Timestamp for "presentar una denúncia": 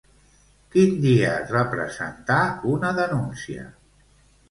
1.75-3.73